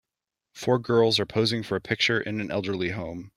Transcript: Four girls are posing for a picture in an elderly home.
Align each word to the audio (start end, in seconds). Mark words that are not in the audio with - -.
Four 0.55 0.79
girls 0.79 1.19
are 1.19 1.27
posing 1.27 1.61
for 1.61 1.75
a 1.75 1.79
picture 1.79 2.19
in 2.19 2.41
an 2.41 2.49
elderly 2.49 2.89
home. 2.89 3.29